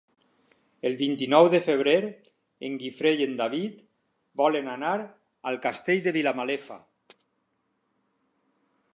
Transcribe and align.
El 0.89 0.95
vint-i-nou 0.99 1.49
de 1.53 1.57
febrer 1.65 1.97
en 2.69 2.77
Guifré 2.83 3.11
i 3.19 3.27
en 3.27 3.35
David 3.41 3.75
volen 4.43 4.71
anar 4.77 4.93
al 5.51 5.59
Castell 5.67 6.01
de 6.07 6.15
Vilamalefa. 6.17 6.79